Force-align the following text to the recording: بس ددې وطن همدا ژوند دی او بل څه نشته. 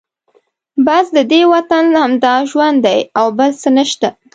بس 0.85 1.05
ددې 1.17 1.41
وطن 1.53 1.85
همدا 2.01 2.35
ژوند 2.51 2.77
دی 2.85 2.99
او 3.19 3.25
بل 3.37 3.51
څه 3.61 3.69
نشته. 3.77 4.09